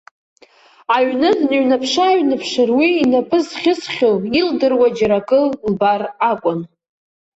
Аҩны 0.95 1.29
дныҩнаԥшыааҩнаԥшыр, 1.39 2.69
уи 2.77 2.89
инапы 3.01 3.37
зхьысхьоу, 3.47 4.17
илдыруа 4.39 4.87
џьара 4.97 5.17
акы 5.21 5.39
лбар 5.71 6.01
акәын. 6.31 6.59